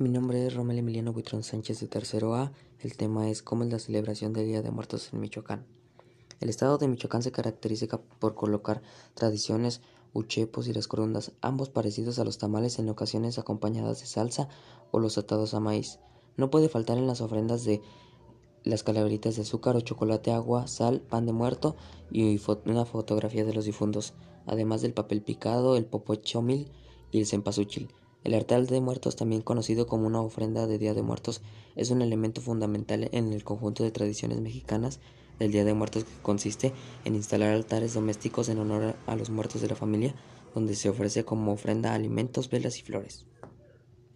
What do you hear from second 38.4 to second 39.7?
en honor a los muertos de